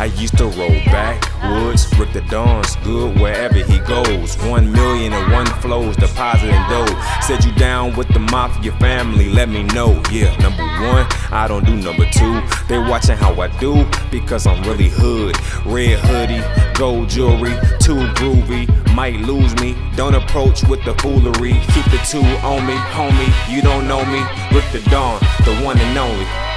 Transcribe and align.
I 0.00 0.04
used 0.16 0.38
to 0.38 0.44
roll 0.44 0.70
backwoods, 0.86 1.92
Rick 1.98 2.12
Da 2.12 2.20
Don's 2.30 2.76
good 2.76 3.18
wherever 3.18 3.56
he 3.58 3.80
goes. 3.80 4.36
One 4.44 4.70
million 4.70 5.12
and 5.12 5.32
one 5.32 5.46
flows, 5.60 5.96
depositing 5.96 6.62
dough. 6.68 6.86
Said 7.20 7.44
you 7.44 7.52
down 7.56 7.96
with 7.96 8.06
the 8.08 8.20
mafia 8.20 8.70
family, 8.78 9.28
let 9.28 9.48
me 9.48 9.64
know. 9.64 10.00
Yeah, 10.12 10.36
number 10.36 10.62
one, 10.62 11.04
I 11.32 11.46
don't 11.48 11.66
do 11.66 11.74
number 11.74 12.08
two. 12.12 12.40
They 12.68 12.78
watching 12.78 13.16
how 13.16 13.40
I 13.40 13.48
do 13.58 13.84
because 14.08 14.46
I'm 14.46 14.62
really 14.62 14.88
hood. 14.88 15.36
Red 15.66 15.98
hoodie, 15.98 16.78
gold 16.78 17.08
jewelry, 17.08 17.58
too 17.80 18.06
groovy. 18.14 18.68
Might 18.94 19.16
lose 19.16 19.52
me, 19.56 19.76
don't 19.96 20.14
approach 20.14 20.62
with 20.68 20.84
the 20.84 20.94
foolery. 20.94 21.54
Keep 21.74 21.86
the 21.86 22.00
two 22.08 22.22
on 22.46 22.64
me, 22.66 22.74
homie. 22.94 23.52
You 23.52 23.62
don't 23.62 23.88
know 23.88 24.04
me, 24.04 24.20
Rick 24.52 24.70
Da 24.72 24.90
Don, 24.90 25.20
the 25.44 25.60
one 25.64 25.76
and 25.76 25.98
only. 25.98 26.47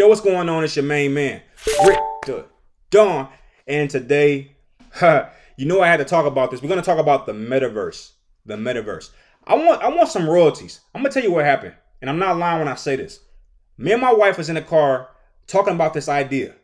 Yo, 0.00 0.08
what's 0.08 0.22
going 0.22 0.48
on? 0.48 0.64
It's 0.64 0.76
your 0.76 0.86
main 0.86 1.12
man, 1.12 1.42
Rick 1.84 1.98
Da 2.24 2.44
Don. 2.88 3.28
And 3.66 3.90
today, 3.90 4.56
you 5.58 5.66
know 5.66 5.82
I 5.82 5.88
had 5.88 5.98
to 5.98 6.06
talk 6.06 6.24
about 6.24 6.50
this. 6.50 6.62
We're 6.62 6.70
gonna 6.70 6.80
talk 6.80 6.98
about 6.98 7.26
the 7.26 7.34
metaverse. 7.34 8.12
The 8.46 8.56
metaverse. 8.56 9.10
I 9.46 9.56
want 9.56 9.82
I 9.82 9.90
want 9.90 10.08
some 10.08 10.26
royalties. 10.26 10.80
I'm 10.94 11.02
gonna 11.02 11.12
tell 11.12 11.22
you 11.22 11.30
what 11.30 11.44
happened. 11.44 11.74
And 12.00 12.08
I'm 12.08 12.18
not 12.18 12.38
lying 12.38 12.60
when 12.60 12.68
I 12.68 12.76
say 12.76 12.96
this. 12.96 13.20
Me 13.76 13.92
and 13.92 14.00
my 14.00 14.10
wife 14.10 14.38
was 14.38 14.48
in 14.48 14.54
the 14.54 14.62
car 14.62 15.10
talking 15.46 15.74
about 15.74 15.92
this 15.92 16.08
idea. 16.08 16.54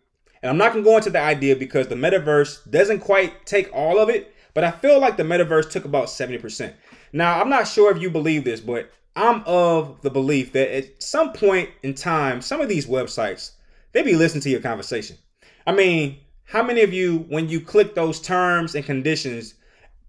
And 0.43 0.49
I'm 0.49 0.57
not 0.57 0.73
gonna 0.73 0.83
go 0.83 0.97
into 0.97 1.11
the 1.11 1.21
idea 1.21 1.57
because 1.57 1.89
the 1.89 1.95
metaverse 1.95 2.71
doesn't 2.71 3.01
quite 3.01 3.45
take 3.45 3.69
all 3.71 3.99
of 3.99 4.09
it, 4.09 4.35
but 4.55 4.65
I 4.65 4.71
feel 4.71 4.99
like 4.99 5.19
the 5.19 5.25
metaverse 5.25 5.71
took 5.71 5.85
about 5.85 6.07
70%. 6.07 6.73
Now, 7.13 7.39
I'm 7.39 7.51
not 7.51 7.69
sure 7.69 7.95
if 7.95 8.01
you 8.01 8.09
believe 8.09 8.45
this, 8.45 8.61
but 8.61 8.91
I'm 9.17 9.43
of 9.47 10.03
the 10.03 10.11
belief 10.11 10.53
that 10.53 10.77
at 10.77 11.03
some 11.03 11.33
point 11.33 11.71
in 11.83 11.95
time, 11.95 12.43
some 12.43 12.61
of 12.61 12.69
these 12.69 12.87
websites, 12.87 13.53
they 13.93 14.03
be 14.03 14.15
listening 14.15 14.43
to 14.43 14.51
your 14.51 14.61
conversation. 14.61 15.17
I 15.67 15.73
mean, 15.73 16.19
how 16.45 16.63
many 16.63 16.83
of 16.83 16.93
you, 16.93 17.21
when 17.29 17.49
you 17.49 17.61
click 17.61 17.95
those 17.95 18.21
terms 18.21 18.75
and 18.75 18.85
conditions, 18.85 19.55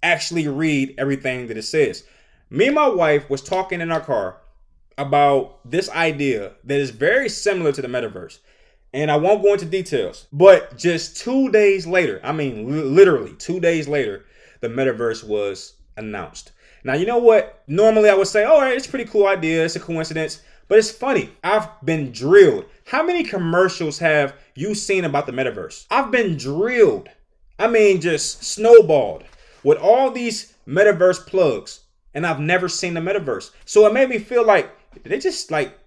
actually 0.03 0.47
read 0.49 0.93
everything 0.97 1.47
that 1.47 1.57
it 1.57 1.63
says? 1.63 2.03
Me 2.49 2.67
and 2.67 2.75
my 2.75 2.89
wife 2.89 3.29
was 3.29 3.41
talking 3.41 3.79
in 3.79 3.91
our 3.91 4.01
car 4.01 4.41
about 4.97 5.59
this 5.69 5.89
idea 5.89 6.53
that 6.65 6.79
is 6.79 6.89
very 6.89 7.29
similar 7.29 7.71
to 7.71 7.81
the 7.81 7.87
metaverse. 7.87 8.39
And 8.93 9.09
I 9.09 9.15
won't 9.15 9.43
go 9.43 9.53
into 9.53 9.65
details, 9.65 10.27
but 10.33 10.77
just 10.77 11.17
two 11.17 11.49
days 11.51 11.87
later, 11.87 12.19
I 12.23 12.31
mean, 12.33 12.95
literally 12.95 13.35
two 13.37 13.59
days 13.59 13.87
later, 13.87 14.25
the 14.59 14.69
metaverse 14.69 15.23
was 15.23 15.73
announced. 15.97 16.51
Now, 16.87 16.93
you 16.93 17.05
know 17.05 17.17
what? 17.17 17.61
Normally 17.67 18.09
I 18.09 18.13
would 18.13 18.29
say, 18.29 18.45
all 18.45 18.61
right, 18.61 18.77
it's 18.77 18.87
a 18.87 18.89
pretty 18.89 19.09
cool 19.09 19.27
idea. 19.27 19.65
It's 19.65 19.75
a 19.75 19.79
coincidence. 19.81 20.41
But 20.69 20.77
it's 20.77 20.89
funny. 20.89 21.31
I've 21.43 21.67
been 21.83 22.13
drilled. 22.13 22.63
How 22.85 23.03
many 23.03 23.25
commercials 23.25 23.99
have 23.99 24.35
you 24.55 24.73
seen 24.73 25.03
about 25.03 25.25
the 25.25 25.33
metaverse? 25.33 25.85
I've 25.91 26.11
been 26.11 26.37
drilled. 26.37 27.09
I 27.59 27.67
mean, 27.67 27.99
just 27.99 28.41
snowballed 28.41 29.25
with 29.65 29.77
all 29.77 30.11
these 30.11 30.53
metaverse 30.65 31.27
plugs. 31.27 31.81
And 32.13 32.25
I've 32.25 32.39
never 32.39 32.69
seen 32.69 32.93
the 32.93 33.01
metaverse. 33.01 33.51
So 33.65 33.85
it 33.85 33.91
made 33.91 34.07
me 34.07 34.17
feel 34.17 34.45
like 34.45 34.71
they 35.03 35.19
just 35.19 35.51
like 35.51 35.77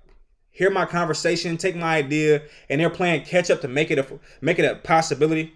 hear 0.51 0.69
my 0.69 0.85
conversation, 0.85 1.57
take 1.57 1.77
my 1.77 1.97
idea, 1.97 2.43
and 2.69 2.79
they're 2.79 2.91
playing 2.91 3.25
catch 3.25 3.51
up 3.51 3.63
to 3.63 3.69
make 3.69 3.91
it 3.91 3.99
a 3.99 4.07
make 4.43 4.59
it 4.59 4.67
a 4.67 4.75
possibility. 4.75 5.55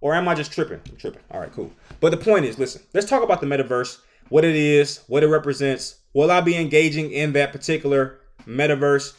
Or 0.00 0.14
am 0.14 0.28
I 0.28 0.34
just 0.34 0.52
tripping? 0.52 0.80
I'm 0.88 0.96
tripping. 0.96 1.22
All 1.30 1.40
right, 1.40 1.52
cool. 1.52 1.70
But 2.00 2.10
the 2.10 2.16
point 2.16 2.44
is, 2.46 2.58
listen, 2.58 2.82
let's 2.94 3.06
talk 3.06 3.22
about 3.22 3.40
the 3.40 3.46
metaverse, 3.46 3.98
what 4.30 4.44
it 4.44 4.56
is, 4.56 5.00
what 5.08 5.22
it 5.22 5.28
represents. 5.28 5.96
Will 6.14 6.30
I 6.30 6.40
be 6.40 6.56
engaging 6.56 7.10
in 7.12 7.32
that 7.34 7.52
particular 7.52 8.20
metaverse? 8.46 9.14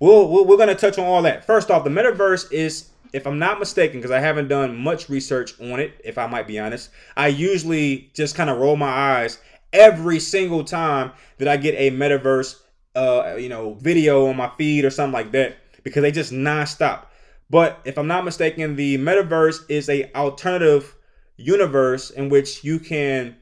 We'll, 0.00 0.28
we 0.28 0.42
we're 0.42 0.56
going 0.56 0.68
to 0.68 0.74
touch 0.74 0.98
on 0.98 1.04
all 1.04 1.22
that. 1.22 1.46
First 1.46 1.70
off, 1.70 1.84
the 1.84 1.90
metaverse 1.90 2.52
is, 2.52 2.90
if 3.12 3.26
I'm 3.26 3.38
not 3.38 3.60
mistaken, 3.60 4.00
because 4.00 4.10
I 4.10 4.18
haven't 4.18 4.48
done 4.48 4.76
much 4.76 5.08
research 5.08 5.58
on 5.60 5.78
it, 5.78 6.00
if 6.04 6.18
I 6.18 6.26
might 6.26 6.48
be 6.48 6.58
honest, 6.58 6.90
I 7.16 7.28
usually 7.28 8.10
just 8.12 8.34
kind 8.34 8.50
of 8.50 8.58
roll 8.58 8.76
my 8.76 8.90
eyes 8.90 9.38
every 9.72 10.18
single 10.18 10.64
time 10.64 11.12
that 11.38 11.46
I 11.46 11.56
get 11.56 11.74
a 11.76 11.92
metaverse, 11.92 12.60
uh, 12.96 13.36
you 13.38 13.48
know, 13.48 13.74
video 13.74 14.26
on 14.26 14.36
my 14.36 14.50
feed 14.58 14.84
or 14.84 14.90
something 14.90 15.12
like 15.12 15.30
that, 15.32 15.56
because 15.84 16.02
they 16.02 16.10
just 16.10 16.32
nonstop. 16.32 17.06
But 17.50 17.80
if 17.84 17.98
I'm 17.98 18.06
not 18.06 18.24
mistaken, 18.24 18.76
the 18.76 18.98
metaverse 18.98 19.64
is 19.68 19.88
a 19.88 20.12
alternative 20.14 20.96
universe 21.36 22.10
in 22.10 22.28
which 22.28 22.64
you 22.64 22.78
can 22.78 23.36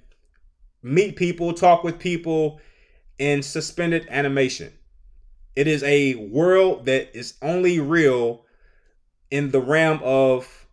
meet 0.83 1.17
people, 1.17 1.53
talk 1.53 1.85
with 1.85 1.99
people 1.99 2.61
in 3.19 3.43
suspended 3.43 4.07
animation. 4.11 4.73
It 5.55 5.67
is 5.67 5.83
a 5.83 6.15
world 6.15 6.87
that 6.87 7.17
is 7.17 7.35
only 7.43 7.79
real 7.79 8.45
in 9.31 9.51
the 9.51 9.61
realm 9.61 10.01
of 10.03 10.67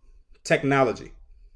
technology. 0.44 1.12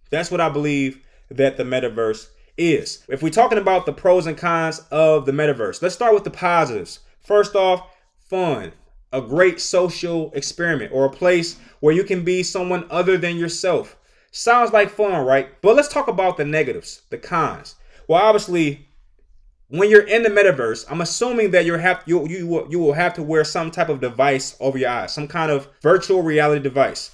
That's 0.09 0.29
what 0.29 0.41
I 0.41 0.49
believe 0.49 1.01
that 1.29 1.57
the 1.57 1.63
metaverse 1.63 2.27
is. 2.57 3.03
If 3.07 3.23
we're 3.23 3.29
talking 3.29 3.57
about 3.57 3.85
the 3.85 3.93
pros 3.93 4.27
and 4.27 4.37
cons 4.37 4.79
of 4.91 5.25
the 5.25 5.31
metaverse, 5.31 5.81
let's 5.81 5.95
start 5.95 6.13
with 6.13 6.23
the 6.23 6.31
positives. 6.31 6.99
First 7.21 7.55
off, 7.55 7.87
fun, 8.19 8.73
a 9.13 9.21
great 9.21 9.61
social 9.61 10.31
experiment 10.33 10.91
or 10.93 11.05
a 11.05 11.09
place 11.09 11.57
where 11.79 11.93
you 11.93 12.03
can 12.03 12.23
be 12.23 12.43
someone 12.43 12.85
other 12.89 13.17
than 13.17 13.37
yourself. 13.37 13.97
Sounds 14.31 14.73
like 14.73 14.89
fun, 14.89 15.25
right? 15.25 15.61
But 15.61 15.75
let's 15.75 15.87
talk 15.87 16.07
about 16.07 16.37
the 16.37 16.45
negatives, 16.45 17.03
the 17.09 17.17
cons. 17.17 17.75
Well, 18.07 18.21
obviously, 18.21 18.87
when 19.69 19.89
you're 19.89 20.07
in 20.07 20.23
the 20.23 20.29
metaverse, 20.29 20.85
I'm 20.89 21.01
assuming 21.01 21.51
that 21.51 21.65
you 21.65 21.75
have 21.75 22.03
you 22.05 22.27
you 22.27 22.47
will, 22.47 22.67
you 22.69 22.79
will 22.79 22.93
have 22.93 23.13
to 23.13 23.23
wear 23.23 23.43
some 23.43 23.71
type 23.71 23.89
of 23.89 24.01
device 24.01 24.57
over 24.59 24.77
your 24.77 24.89
eyes, 24.89 25.13
some 25.13 25.27
kind 25.27 25.51
of 25.51 25.67
virtual 25.81 26.23
reality 26.23 26.61
device. 26.61 27.11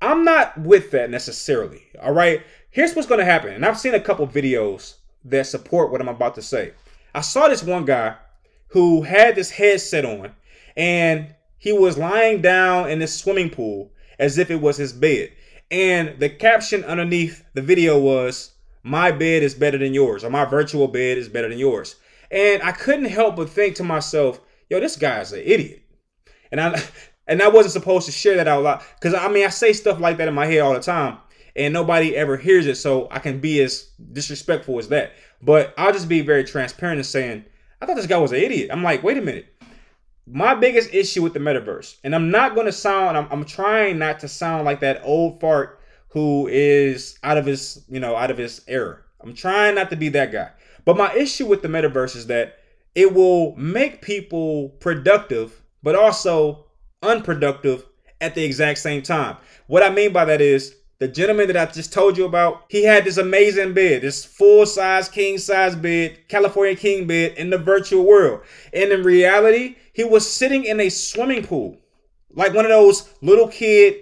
I'm 0.00 0.24
not 0.24 0.58
with 0.58 0.90
that 0.90 1.10
necessarily. 1.10 1.82
All 2.02 2.12
right. 2.12 2.42
Here's 2.70 2.94
what's 2.94 3.06
going 3.06 3.20
to 3.20 3.24
happen, 3.24 3.52
and 3.52 3.66
I've 3.66 3.78
seen 3.78 3.94
a 3.94 4.00
couple 4.00 4.26
videos 4.26 4.94
that 5.26 5.46
support 5.46 5.92
what 5.92 6.00
I'm 6.00 6.08
about 6.08 6.34
to 6.36 6.42
say. 6.42 6.72
I 7.14 7.20
saw 7.20 7.48
this 7.48 7.62
one 7.62 7.84
guy 7.84 8.16
who 8.68 9.02
had 9.02 9.34
this 9.34 9.50
headset 9.50 10.06
on, 10.06 10.32
and 10.76 11.34
he 11.58 11.72
was 11.72 11.98
lying 11.98 12.42
down 12.42 12.90
in 12.90 12.98
this 12.98 13.16
swimming 13.16 13.50
pool 13.50 13.92
as 14.18 14.38
if 14.38 14.50
it 14.50 14.60
was 14.60 14.76
his 14.76 14.92
bed. 14.92 15.30
And 15.70 16.18
the 16.18 16.28
caption 16.28 16.84
underneath 16.84 17.44
the 17.54 17.62
video 17.62 17.98
was, 17.98 18.52
My 18.82 19.10
bed 19.12 19.42
is 19.42 19.54
better 19.54 19.78
than 19.78 19.94
yours, 19.94 20.24
or 20.24 20.30
my 20.30 20.44
virtual 20.44 20.88
bed 20.88 21.18
is 21.18 21.28
better 21.28 21.48
than 21.48 21.58
yours. 21.58 21.96
And 22.30 22.62
I 22.62 22.72
couldn't 22.72 23.06
help 23.06 23.36
but 23.36 23.48
think 23.48 23.76
to 23.76 23.84
myself, 23.84 24.40
yo, 24.68 24.80
this 24.80 24.96
guy's 24.96 25.32
an 25.32 25.42
idiot. 25.44 25.82
And 26.50 26.60
I 26.60 26.82
and 27.28 27.40
I 27.40 27.48
wasn't 27.48 27.74
supposed 27.74 28.06
to 28.06 28.12
share 28.12 28.36
that 28.36 28.48
out 28.48 28.62
loud. 28.62 28.82
Cause 29.00 29.14
I 29.14 29.28
mean 29.28 29.46
I 29.46 29.50
say 29.50 29.72
stuff 29.72 30.00
like 30.00 30.16
that 30.16 30.28
in 30.28 30.34
my 30.34 30.46
head 30.46 30.60
all 30.60 30.74
the 30.74 30.80
time. 30.80 31.18
And 31.54 31.72
nobody 31.72 32.16
ever 32.16 32.38
hears 32.38 32.66
it, 32.66 32.76
so 32.76 33.08
I 33.10 33.18
can 33.18 33.38
be 33.38 33.60
as 33.60 33.90
disrespectful 34.12 34.78
as 34.78 34.88
that. 34.88 35.12
But 35.42 35.74
I'll 35.76 35.92
just 35.92 36.08
be 36.08 36.22
very 36.22 36.44
transparent 36.44 36.96
and 36.96 37.06
saying, 37.06 37.44
I 37.80 37.84
thought 37.84 37.96
this 37.96 38.06
guy 38.06 38.16
was 38.16 38.32
an 38.32 38.38
idiot. 38.38 38.70
I'm 38.72 38.82
like, 38.82 39.02
wait 39.02 39.18
a 39.18 39.22
minute 39.22 39.51
my 40.26 40.54
biggest 40.54 40.94
issue 40.94 41.22
with 41.22 41.32
the 41.32 41.40
metaverse, 41.40 41.96
and 42.04 42.14
I'm 42.14 42.30
not 42.30 42.54
going 42.54 42.66
to 42.66 42.72
sound, 42.72 43.16
I'm, 43.16 43.26
I'm 43.30 43.44
trying 43.44 43.98
not 43.98 44.20
to 44.20 44.28
sound 44.28 44.64
like 44.64 44.80
that 44.80 45.02
old 45.04 45.40
fart 45.40 45.80
who 46.08 46.46
is 46.48 47.18
out 47.22 47.38
of 47.38 47.46
his, 47.46 47.84
you 47.88 47.98
know, 47.98 48.14
out 48.14 48.30
of 48.30 48.38
his 48.38 48.62
era. 48.68 48.98
I'm 49.20 49.34
trying 49.34 49.74
not 49.74 49.90
to 49.90 49.96
be 49.96 50.08
that 50.10 50.30
guy. 50.32 50.50
But 50.84 50.96
my 50.96 51.12
issue 51.14 51.46
with 51.46 51.62
the 51.62 51.68
metaverse 51.68 52.16
is 52.16 52.26
that 52.26 52.58
it 52.94 53.14
will 53.14 53.56
make 53.56 54.02
people 54.02 54.70
productive, 54.80 55.62
but 55.82 55.94
also 55.94 56.66
unproductive 57.02 57.86
at 58.20 58.34
the 58.34 58.44
exact 58.44 58.78
same 58.78 59.02
time. 59.02 59.36
What 59.66 59.82
I 59.82 59.90
mean 59.90 60.12
by 60.12 60.24
that 60.26 60.40
is 60.40 60.76
the 60.98 61.08
gentleman 61.08 61.48
that 61.48 61.56
I 61.56 61.66
just 61.66 61.92
told 61.92 62.16
you 62.16 62.24
about, 62.24 62.64
he 62.68 62.84
had 62.84 63.04
this 63.04 63.16
amazing 63.16 63.74
bed, 63.74 64.02
this 64.02 64.24
full 64.24 64.66
size, 64.66 65.08
king 65.08 65.38
size 65.38 65.74
bed, 65.74 66.28
California 66.28 66.76
king 66.76 67.06
bed 67.06 67.32
in 67.36 67.50
the 67.50 67.58
virtual 67.58 68.04
world. 68.04 68.42
And 68.72 68.92
in 68.92 69.02
reality, 69.02 69.76
he 69.92 70.04
was 70.04 70.30
sitting 70.30 70.64
in 70.64 70.80
a 70.80 70.88
swimming 70.88 71.44
pool, 71.44 71.76
like 72.34 72.54
one 72.54 72.64
of 72.64 72.70
those 72.70 73.10
little 73.20 73.48
kid 73.48 73.96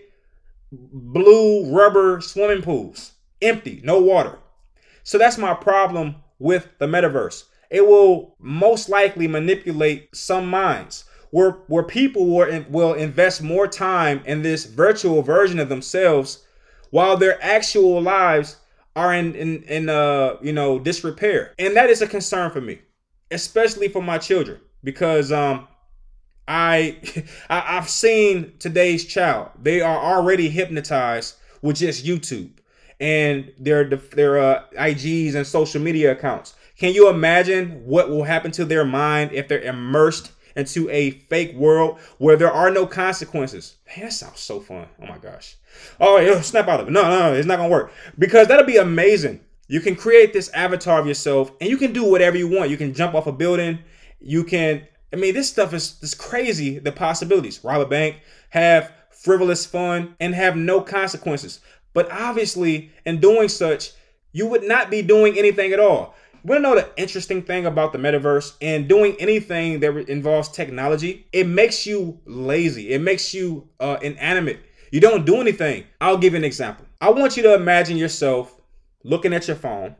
blue 0.73 1.73
rubber 1.75 2.21
swimming 2.21 2.63
pools, 2.63 3.13
empty, 3.43 3.81
no 3.85 4.01
water. 4.01 4.39
So 5.03 5.19
that's 5.19 5.39
my 5.39 5.55
problem 5.55 6.17
with 6.39 6.69
the 6.79 6.87
metaverse. 6.87 7.45
It 7.71 7.87
will 7.87 8.37
most 8.39 8.89
likely 8.89 9.29
manipulate 9.29 10.15
some 10.15 10.49
minds 10.49 11.05
where 11.31 11.53
where 11.69 11.85
people 11.85 12.27
will, 12.27 12.65
will 12.69 12.95
invest 12.95 13.43
more 13.43 13.67
time 13.67 14.21
in 14.27 14.43
this 14.43 14.65
virtual 14.65 15.23
version 15.23 15.59
of 15.59 15.69
themselves 15.69 16.45
while 16.91 17.17
their 17.17 17.43
actual 17.43 18.03
lives 18.03 18.57
are 18.97 19.15
in 19.15 19.35
in, 19.35 19.63
in 19.65 19.89
uh 19.89 20.37
you 20.43 20.53
know 20.53 20.79
disrepair 20.79 21.55
and 21.59 21.77
that 21.77 21.89
is 21.89 22.03
a 22.03 22.07
concern 22.07 22.51
for 22.51 22.61
me 22.61 22.81
especially 23.31 23.89
for 23.89 24.03
my 24.03 24.19
children 24.19 24.61
because 24.83 25.31
um 25.31 25.69
I, 26.51 26.97
I 27.49 27.77
I've 27.79 27.89
seen 27.89 28.53
today's 28.59 29.05
child. 29.05 29.51
They 29.63 29.81
are 29.81 29.99
already 29.99 30.51
hypnotized 30.51 31.37
with 31.63 31.77
just 31.77 32.05
YouTube 32.05 32.51
and 32.99 33.53
their 33.59 33.85
their 33.85 34.39
uh, 34.39 34.65
IGs 34.73 35.35
and 35.35 35.47
social 35.47 35.81
media 35.81 36.13
accounts. 36.13 36.55
Can 36.77 36.93
you 36.93 37.09
imagine 37.09 37.85
what 37.85 38.09
will 38.09 38.25
happen 38.25 38.51
to 38.53 38.65
their 38.65 38.85
mind 38.85 39.33
if 39.33 39.49
they're 39.49 39.61
immersed 39.61 40.33
into 40.57 40.91
a 40.91 41.11
fake 41.11 41.55
world 41.55 41.99
where 42.19 42.37
there 42.37 42.51
are 42.51 42.71
no 42.71 42.87
consequences? 42.87 43.77
Man, 43.87 44.07
that 44.07 44.13
sounds 44.13 44.41
so 44.41 44.61
fun. 44.61 44.87
Oh 45.01 45.07
my 45.07 45.19
gosh. 45.19 45.57
Oh, 46.01 46.19
yeah, 46.19 46.41
snap 46.41 46.69
out 46.69 46.81
of 46.81 46.89
it. 46.89 46.91
No, 46.91 47.03
no, 47.03 47.31
no, 47.31 47.35
it's 47.35 47.47
not 47.47 47.59
gonna 47.59 47.69
work 47.69 47.93
because 48.19 48.49
that'll 48.49 48.67
be 48.67 48.79
amazing. 48.79 49.41
You 49.69 49.81
can 49.81 49.95
create 49.95 50.33
this 50.33 50.49
avatar 50.49 50.99
of 50.99 51.07
yourself, 51.07 51.53
and 51.61 51.71
you 51.71 51.77
can 51.77 51.93
do 51.93 52.03
whatever 52.05 52.37
you 52.37 52.49
want. 52.49 52.71
You 52.71 52.77
can 52.77 52.93
jump 52.93 53.15
off 53.15 53.29
a 53.29 53.33
building. 53.33 53.79
You 54.21 54.43
can. 54.43 54.87
I 55.13 55.17
mean, 55.17 55.35
this 55.35 55.49
stuff 55.49 55.75
is 55.75 55.97
is 56.03 56.15
crazy. 56.15 56.79
The 56.79 56.93
possibilities. 56.93 57.63
Rob 57.65 57.81
a 57.81 57.87
bank, 57.87 58.17
have 58.51 58.93
frivolous 59.11 59.67
fun, 59.67 60.15
and 60.21 60.35
have 60.35 60.57
no 60.57 60.81
consequences. 60.81 61.61
But 61.93 62.11
obviously, 62.11 62.93
in 63.05 63.21
doing 63.21 63.49
such, 63.49 63.93
you 64.33 64.47
would 64.47 64.63
not 64.63 64.91
be 64.91 65.03
doing 65.03 65.37
anything 65.37 65.73
at 65.73 65.81
all. 65.81 66.15
To 66.47 66.59
know 66.59 66.75
the 66.75 66.89
interesting 66.97 67.43
thing 67.43 67.67
about 67.67 67.93
the 67.93 67.99
metaverse 67.99 68.55
and 68.63 68.89
doing 68.89 69.15
anything 69.19 69.81
that 69.81 70.09
involves 70.09 70.49
technology? 70.49 71.27
It 71.33 71.47
makes 71.47 71.87
you 71.87 72.19
lazy. 72.25 72.93
It 72.93 73.03
makes 73.03 73.35
you 73.35 73.69
uh, 73.79 73.99
inanimate. 74.01 74.61
You 74.91 75.01
don't 75.01 75.27
do 75.27 75.41
anything. 75.41 75.85
I'll 76.01 76.17
give 76.17 76.33
you 76.33 76.39
an 76.39 76.45
example. 76.45 76.87
I 77.01 77.11
want 77.11 77.37
you 77.37 77.43
to 77.45 77.55
imagine 77.55 77.97
yourself 77.97 78.59
looking 79.05 79.35
at 79.35 79.49
your 79.49 79.57
phone, 79.57 79.97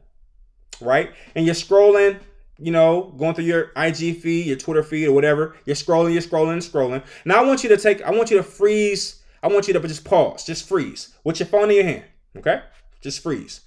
right? 0.81 1.11
And 1.35 1.45
you're 1.45 1.55
scrolling, 1.55 2.21
you 2.61 2.71
know, 2.71 3.15
going 3.19 3.35
through 3.35 3.45
your 3.45 3.73
IG 3.77 4.21
feed, 4.21 4.47
your 4.47 4.57
Twitter 4.57 4.83
feed, 4.83 5.07
or 5.07 5.13
whatever. 5.13 5.57
You're 5.65 5.77
scrolling, 5.77 6.13
you're 6.13 6.23
scrolling, 6.23 6.53
and 6.53 6.63
scrolling. 6.63 7.03
Now 7.25 7.43
I 7.43 7.47
want 7.47 7.63
you 7.63 7.69
to 7.71 7.77
take, 7.77 8.03
I 8.03 8.11
want 8.11 8.31
you 8.31 8.37
to 8.37 8.43
freeze 8.43 9.21
I 9.43 9.49
want 9.49 9.69
you 9.69 9.75
to 9.75 9.81
just 9.81 10.05
pause, 10.05 10.45
just 10.45 10.69
freeze 10.69 11.15
with 11.25 11.41
your 11.41 11.47
phone 11.47 11.71
in 11.71 11.77
your 11.77 11.85
hand. 11.85 12.05
Okay? 12.37 12.63
Just 13.01 13.23
freeze. 13.23 13.63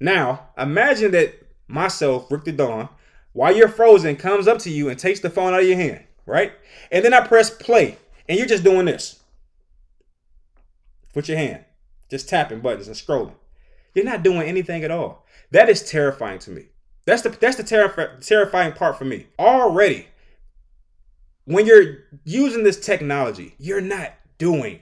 Now, 0.00 0.48
imagine 0.58 1.12
that 1.12 1.34
myself, 1.68 2.30
Rick 2.30 2.44
Da 2.44 2.52
Don, 2.52 2.88
while 3.32 3.54
you're 3.54 3.68
frozen, 3.68 4.16
comes 4.16 4.48
up 4.48 4.58
to 4.60 4.70
you 4.70 4.88
and 4.88 4.98
takes 4.98 5.20
the 5.20 5.30
phone 5.30 5.54
out 5.54 5.60
of 5.60 5.68
your 5.68 5.76
hand, 5.76 6.04
right? 6.26 6.52
And 6.90 7.04
then 7.04 7.14
I 7.14 7.26
press 7.26 7.50
play, 7.50 7.96
and 8.28 8.36
you're 8.36 8.48
just 8.48 8.64
doing 8.64 8.86
this 8.86 9.20
with 11.14 11.28
your 11.28 11.38
hand, 11.38 11.64
just 12.10 12.28
tapping 12.28 12.60
buttons 12.60 12.88
and 12.88 12.96
scrolling. 12.96 13.34
You're 13.94 14.04
not 14.04 14.22
doing 14.22 14.42
anything 14.42 14.82
at 14.82 14.90
all. 14.90 15.24
That 15.52 15.68
is 15.68 15.88
terrifying 15.88 16.40
to 16.40 16.50
me. 16.50 16.66
That's 17.04 17.22
the 17.22 17.30
that's 17.30 17.56
the 17.56 17.64
terrif- 17.64 18.26
terrifying 18.26 18.72
part 18.72 18.96
for 18.96 19.04
me. 19.04 19.26
Already, 19.38 20.06
when 21.44 21.66
you're 21.66 21.98
using 22.24 22.62
this 22.62 22.78
technology, 22.78 23.54
you're 23.58 23.80
not 23.80 24.12
doing 24.38 24.80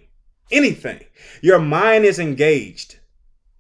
anything. 0.51 1.01
Your 1.41 1.59
mind 1.59 2.05
is 2.05 2.19
engaged. 2.19 2.99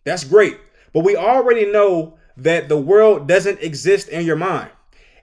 That's 0.05 0.25
great. 0.25 0.59
But 0.93 1.05
we 1.05 1.17
already 1.17 1.71
know 1.71 2.19
that 2.37 2.69
the 2.69 2.77
world 2.77 3.29
doesn't 3.29 3.61
exist 3.61 4.09
in 4.09 4.27
your 4.27 4.37
mind. 4.37 4.71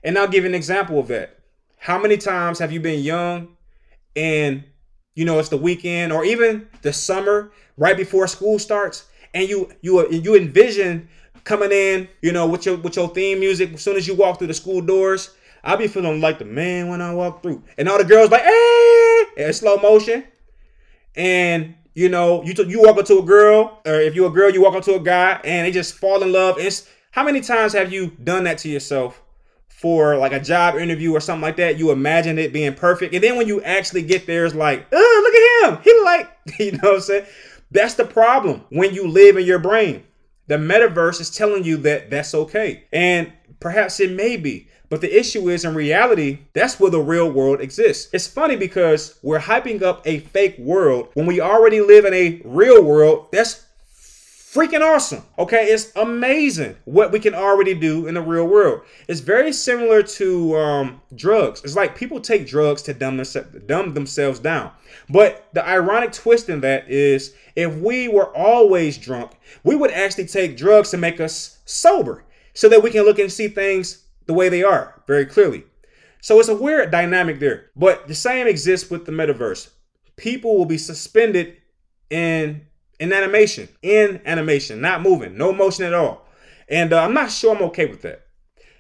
And 0.04 0.18
I'll 0.18 0.28
give 0.28 0.46
an 0.46 0.56
example 0.56 1.00
of 1.00 1.08
that. 1.10 1.40
How 1.78 2.00
many 2.00 2.18
times 2.18 2.60
have 2.60 2.72
you 2.72 2.80
been 2.80 3.02
young 3.02 3.50
and 4.16 4.64
you 5.16 5.26
know 5.26 5.40
it's 5.40 5.50
the 5.50 5.58
weekend 5.58 6.12
or 6.12 6.26
even 6.26 6.68
the 6.82 6.94
summer 6.94 7.52
right 7.78 7.96
before 7.96 8.28
school 8.28 8.58
starts 8.60 9.06
and 9.34 9.48
you 9.48 9.72
you 9.82 10.10
you 10.10 10.36
envision 10.36 11.08
coming 11.48 11.72
in, 11.72 12.08
you 12.22 12.32
know, 12.32 12.46
with 12.46 12.66
your 12.66 12.78
with 12.78 12.96
your 12.96 13.10
theme 13.10 13.40
music 13.40 13.74
as 13.74 13.82
soon 13.82 13.96
as 13.96 14.08
you 14.08 14.14
walk 14.16 14.38
through 14.38 14.48
the 14.48 14.54
school 14.54 14.82
doors. 14.82 15.32
I'll 15.64 15.78
be 15.78 15.88
feeling 15.88 16.22
like 16.22 16.40
the 16.40 16.46
man 16.46 16.88
when 16.88 17.02
I 17.02 17.14
walk 17.14 17.42
through. 17.42 17.64
And 17.78 17.90
all 17.90 17.98
the 17.98 18.06
girls 18.06 18.30
like, 18.30 18.44
hey, 18.44 19.24
in 19.38 19.52
slow 19.54 19.78
motion 19.78 20.24
and 21.18 21.76
you 21.96 22.10
know, 22.10 22.44
you 22.44 22.54
t- 22.54 22.70
you 22.70 22.84
walk 22.84 22.98
up 22.98 23.06
to 23.08 23.18
a 23.18 23.24
girl, 23.24 23.82
or 23.84 23.96
if 23.96 24.14
you're 24.14 24.28
a 24.28 24.32
girl, 24.32 24.52
you 24.52 24.62
walk 24.62 24.76
up 24.76 24.84
to 24.84 24.94
a 24.94 25.00
guy, 25.00 25.42
and 25.44 25.66
they 25.66 25.72
just 25.72 25.96
fall 25.96 26.22
in 26.22 26.32
love. 26.32 26.60
And 26.60 26.84
how 27.10 27.24
many 27.24 27.42
times 27.42 27.74
have 27.74 27.92
you 27.92 28.12
done 28.24 28.44
that 28.44 28.60
to 28.60 28.70
yourself 28.70 29.24
for 29.68 30.16
like 30.16 30.32
a 30.32 30.40
job 30.40 30.76
interview 30.76 31.12
or 31.12 31.20
something 31.20 31.42
like 31.42 31.56
that? 31.56 31.80
You 31.80 31.90
imagine 31.90 32.38
it 32.38 32.54
being 32.54 32.76
perfect, 32.76 33.16
and 33.16 33.24
then 33.24 33.36
when 33.36 33.48
you 33.48 33.64
actually 33.64 34.04
get 34.04 34.28
there, 34.28 34.46
it's 34.46 34.54
like, 34.54 34.86
oh, 34.92 35.64
look 35.66 35.74
at 35.74 35.80
him. 35.80 35.84
He 35.84 36.04
like, 36.04 36.38
you 36.60 36.72
know 36.74 36.90
what 36.92 36.96
I'm 36.98 37.02
saying? 37.02 37.26
That's 37.72 37.96
the 37.96 38.06
problem 38.06 38.64
when 38.70 38.94
you 38.94 39.08
live 39.08 39.36
in 39.36 39.46
your 39.48 39.60
brain. 39.60 40.04
The 40.48 40.56
metaverse 40.56 41.20
is 41.22 41.30
telling 41.30 41.64
you 41.64 41.78
that 41.78 42.10
that's 42.10 42.34
okay, 42.34 42.86
and 42.92 43.32
perhaps 43.60 44.00
it 44.00 44.12
may 44.12 44.38
be. 44.38 44.70
But 44.90 45.02
the 45.02 45.20
issue 45.20 45.50
is, 45.50 45.66
in 45.66 45.76
reality, 45.76 46.40
that's 46.54 46.80
where 46.80 46.90
the 46.90 47.02
real 47.02 47.30
world 47.30 47.60
exists. 47.60 48.10
It's 48.14 48.28
funny 48.28 48.56
because 48.56 49.20
we're 49.22 49.40
hyping 49.40 49.82
up 49.82 50.02
a 50.08 50.20
fake 50.20 50.58
world 50.58 51.10
when 51.14 51.26
we 51.26 51.42
already 51.42 51.82
live 51.82 52.06
in 52.06 52.14
a 52.14 52.42
real 52.46 52.82
world 52.82 53.28
that's 53.32 53.66
freaking 54.54 54.82
awesome. 54.82 55.24
Okay, 55.38 55.66
it's 55.66 55.92
amazing 55.96 56.76
what 56.86 57.12
we 57.12 57.20
can 57.20 57.36
already 57.36 57.74
do 57.74 58.08
in 58.08 58.14
the 58.14 58.22
real 58.22 58.48
world. 58.48 58.82
It's 59.08 59.20
very 59.20 59.52
similar 59.52 60.02
to 60.04 60.58
um, 60.58 61.02
drugs. 61.16 61.62
It's 61.64 61.76
like 61.76 61.98
people 61.98 62.22
take 62.22 62.48
drugs 62.48 62.82
to 62.84 62.94
dumb, 62.94 63.22
dumb 63.66 63.94
themselves 63.94 64.40
down. 64.40 64.72
But 65.10 65.48
the 65.54 65.68
ironic 65.68 66.14
twist 66.14 66.50
in 66.50 66.62
that 66.62 66.90
is 66.90 67.36
if 67.56 67.76
we 67.76 68.08
were 68.08 68.36
always 68.36 68.98
drunk, 68.98 69.32
we 69.64 69.76
would 69.76 69.92
actually 69.92 70.28
take 70.28 70.56
drugs 70.56 70.92
to 70.92 70.98
make 70.98 71.20
us 71.20 71.60
sober 71.66 72.24
so 72.54 72.70
that 72.70 72.82
we 72.82 72.90
can 72.90 73.04
look 73.04 73.20
and 73.20 73.32
see 73.32 73.50
things 73.50 74.06
the 74.28 74.34
way 74.34 74.50
they 74.50 74.64
are 74.64 75.02
very 75.08 75.26
clearly. 75.26 75.66
So 76.22 76.40
it's 76.40 76.50
a 76.50 76.56
weird 76.56 76.90
dynamic 76.92 77.40
there. 77.40 77.70
But 77.76 78.08
the 78.08 78.16
same 78.16 78.48
exists 78.48 78.90
with 78.90 79.06
the 79.06 79.12
metaverse. 79.12 79.70
People 80.16 80.58
will 80.58 80.66
be 80.66 80.78
suspended 80.78 81.58
in 82.10 82.66
in 83.00 83.14
animation, 83.14 83.70
in 83.82 84.22
animation, 84.26 84.82
not 84.82 85.02
moving, 85.02 85.38
no 85.38 85.54
motion 85.54 85.86
at 85.86 85.94
all. 85.94 86.26
And 86.70 86.94
uh, 86.94 87.04
I'm 87.04 87.14
not 87.14 87.32
sure 87.32 87.56
I'm 87.56 87.64
okay 87.64 87.86
with 87.86 88.02
that. 88.02 88.26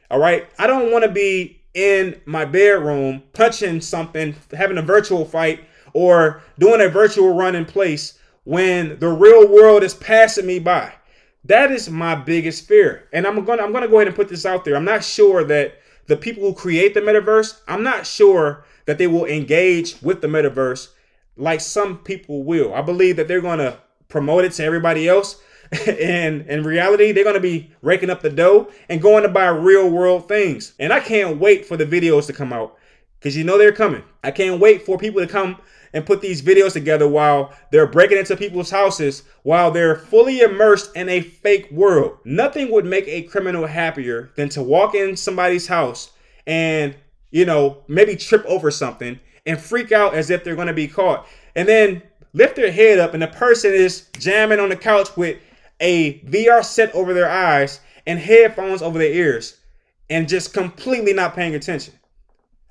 All 0.09 0.19
right, 0.19 0.47
I 0.57 0.67
don't 0.67 0.91
want 0.91 1.03
to 1.03 1.11
be 1.11 1.61
in 1.73 2.19
my 2.25 2.45
bedroom 2.45 3.23
punching 3.33 3.81
something, 3.81 4.35
having 4.51 4.77
a 4.77 4.81
virtual 4.81 5.25
fight, 5.25 5.61
or 5.93 6.41
doing 6.59 6.81
a 6.81 6.89
virtual 6.89 7.33
run 7.33 7.55
in 7.55 7.65
place 7.65 8.17
when 8.43 8.97
the 8.99 9.09
real 9.09 9.47
world 9.47 9.83
is 9.83 9.93
passing 9.93 10.45
me 10.45 10.59
by. 10.59 10.93
That 11.43 11.71
is 11.71 11.89
my 11.89 12.15
biggest 12.15 12.67
fear. 12.67 13.07
And 13.13 13.25
I'm 13.25 13.43
gonna 13.45 13.63
I'm 13.63 13.71
gonna 13.71 13.87
go 13.87 13.97
ahead 13.97 14.07
and 14.07 14.15
put 14.15 14.29
this 14.29 14.45
out 14.45 14.65
there. 14.65 14.75
I'm 14.75 14.85
not 14.85 15.03
sure 15.03 15.43
that 15.45 15.75
the 16.07 16.17
people 16.17 16.43
who 16.43 16.53
create 16.53 16.93
the 16.93 17.01
metaverse, 17.01 17.59
I'm 17.67 17.83
not 17.83 18.07
sure 18.07 18.65
that 18.85 18.97
they 18.97 19.07
will 19.07 19.25
engage 19.25 20.01
with 20.01 20.21
the 20.21 20.27
metaverse 20.27 20.89
like 21.35 21.61
some 21.61 21.97
people 21.99 22.43
will. 22.43 22.73
I 22.73 22.81
believe 22.81 23.17
that 23.17 23.27
they're 23.27 23.41
gonna 23.41 23.77
promote 24.09 24.45
it 24.45 24.53
to 24.53 24.63
everybody 24.63 25.07
else. 25.07 25.41
and 25.87 26.43
in 26.47 26.63
reality, 26.63 27.11
they're 27.11 27.23
gonna 27.23 27.39
be 27.39 27.71
raking 27.81 28.09
up 28.09 28.21
the 28.21 28.29
dough 28.29 28.69
and 28.89 29.01
going 29.01 29.23
to 29.23 29.29
buy 29.29 29.47
real 29.47 29.89
world 29.89 30.27
things. 30.27 30.73
And 30.79 30.93
I 30.93 30.99
can't 30.99 31.39
wait 31.39 31.65
for 31.65 31.77
the 31.77 31.85
videos 31.85 32.27
to 32.27 32.33
come 32.33 32.53
out. 32.53 32.77
Because 33.19 33.35
you 33.35 33.43
know 33.43 33.57
they're 33.57 33.71
coming. 33.71 34.03
I 34.23 34.29
can't 34.31 34.61
wait 34.61 34.83
for 34.83 34.97
people 34.97 35.21
to 35.21 35.27
come 35.27 35.57
and 35.93 36.05
put 36.05 36.21
these 36.21 36.41
videos 36.41 36.73
together 36.73 37.07
while 37.07 37.53
they're 37.71 37.87
breaking 37.87 38.17
into 38.17 38.37
people's 38.37 38.69
houses 38.69 39.23
while 39.43 39.71
they're 39.71 39.95
fully 39.95 40.41
immersed 40.41 40.95
in 40.95 41.09
a 41.09 41.21
fake 41.21 41.69
world. 41.71 42.17
Nothing 42.23 42.71
would 42.71 42.85
make 42.85 43.07
a 43.07 43.23
criminal 43.23 43.65
happier 43.65 44.31
than 44.35 44.49
to 44.49 44.61
walk 44.61 44.95
in 44.95 45.15
somebody's 45.17 45.67
house 45.67 46.11
and, 46.45 46.95
you 47.31 47.45
know, 47.45 47.83
maybe 47.87 48.15
trip 48.15 48.45
over 48.45 48.69
something 48.69 49.19
and 49.45 49.59
freak 49.59 49.91
out 49.91 50.13
as 50.13 50.29
if 50.29 50.43
they're 50.43 50.55
going 50.55 50.67
to 50.67 50.73
be 50.73 50.87
caught. 50.87 51.25
And 51.55 51.67
then 51.67 52.03
lift 52.37 52.55
their 52.55 52.71
head 52.71 52.99
up 52.99 53.13
and 53.13 53.23
the 53.23 53.27
person 53.27 53.73
is 53.73 54.05
jamming 54.19 54.59
on 54.59 54.69
the 54.69 54.75
couch 54.75 55.17
with 55.17 55.39
a 55.79 56.19
VR 56.21 56.63
set 56.63 56.93
over 56.93 57.13
their 57.13 57.29
eyes 57.29 57.81
and 58.05 58.19
headphones 58.19 58.81
over 58.81 58.99
their 58.99 59.11
ears 59.11 59.57
and 60.09 60.29
just 60.29 60.53
completely 60.53 61.13
not 61.13 61.35
paying 61.35 61.55
attention. 61.55 61.95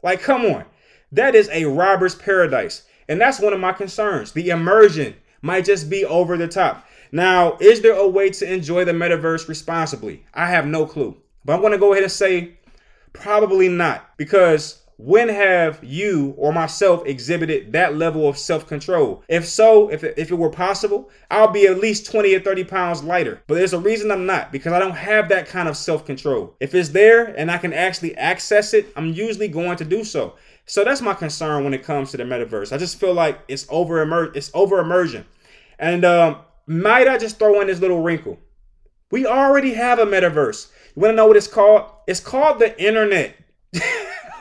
Like, 0.02 0.22
come 0.22 0.46
on. 0.46 0.64
That 1.12 1.34
is 1.34 1.48
a 1.50 1.64
robber's 1.64 2.14
paradise. 2.14 2.84
And 3.08 3.20
that's 3.20 3.40
one 3.40 3.52
of 3.52 3.60
my 3.60 3.72
concerns. 3.72 4.32
The 4.32 4.50
immersion 4.50 5.14
might 5.42 5.64
just 5.64 5.90
be 5.90 6.04
over 6.04 6.36
the 6.36 6.48
top. 6.48 6.86
Now, 7.12 7.56
is 7.60 7.80
there 7.80 7.94
a 7.94 8.08
way 8.08 8.30
to 8.30 8.52
enjoy 8.52 8.84
the 8.84 8.92
metaverse 8.92 9.48
responsibly? 9.48 10.24
I 10.34 10.46
have 10.46 10.66
no 10.66 10.86
clue. 10.86 11.16
But 11.44 11.54
I'm 11.54 11.60
going 11.60 11.72
to 11.72 11.78
go 11.78 11.92
ahead 11.92 12.02
and 12.04 12.12
say 12.12 12.58
probably 13.12 13.68
not. 13.68 14.16
Because 14.16 14.82
when 14.98 15.28
have 15.28 15.84
you 15.84 16.34
or 16.38 16.52
myself 16.52 17.04
exhibited 17.04 17.72
that 17.72 17.96
level 17.96 18.28
of 18.28 18.38
self-control? 18.38 19.22
If 19.28 19.46
so, 19.46 19.90
if 19.90 20.02
it, 20.02 20.14
if 20.16 20.30
it 20.30 20.36
were 20.36 20.50
possible, 20.50 21.10
I'll 21.30 21.52
be 21.52 21.66
at 21.66 21.78
least 21.78 22.10
20 22.10 22.34
or 22.34 22.40
30 22.40 22.64
pounds 22.64 23.04
lighter. 23.04 23.42
But 23.46 23.56
there's 23.56 23.74
a 23.74 23.78
reason 23.78 24.10
I'm 24.10 24.26
not 24.26 24.52
because 24.52 24.72
I 24.72 24.78
don't 24.78 24.96
have 24.96 25.28
that 25.28 25.48
kind 25.48 25.68
of 25.68 25.76
self-control. 25.76 26.56
If 26.60 26.74
it's 26.74 26.90
there 26.90 27.26
and 27.26 27.50
I 27.50 27.58
can 27.58 27.72
actually 27.72 28.16
access 28.16 28.72
it, 28.72 28.90
I'm 28.96 29.12
usually 29.12 29.48
going 29.48 29.76
to 29.76 29.84
do 29.84 30.02
so. 30.02 30.34
So 30.64 30.82
that's 30.82 31.02
my 31.02 31.14
concern 31.14 31.62
when 31.62 31.74
it 31.74 31.84
comes 31.84 32.10
to 32.10 32.16
the 32.16 32.24
metaverse. 32.24 32.72
I 32.72 32.78
just 32.78 32.98
feel 32.98 33.14
like 33.14 33.38
it's 33.48 33.66
over 33.68 34.02
it's 34.34 34.50
over 34.54 34.80
immersion. 34.80 35.26
And 35.78 36.04
um, 36.04 36.38
might 36.66 37.06
I 37.06 37.18
just 37.18 37.38
throw 37.38 37.60
in 37.60 37.66
this 37.66 37.80
little 37.80 38.02
wrinkle? 38.02 38.38
We 39.10 39.26
already 39.26 39.74
have 39.74 39.98
a 39.98 40.06
metaverse. 40.06 40.70
You 40.94 41.02
want 41.02 41.12
to 41.12 41.16
know 41.16 41.26
what 41.26 41.36
it's 41.36 41.46
called? 41.46 41.90
It's 42.06 42.18
called 42.18 42.58
the 42.58 42.82
internet. 42.82 43.36